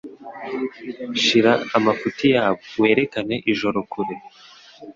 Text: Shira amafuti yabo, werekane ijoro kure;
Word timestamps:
Shira 1.23 1.53
amafuti 1.77 2.25
yabo, 2.35 2.61
werekane 2.81 3.35
ijoro 3.51 3.79
kure; 3.91 4.15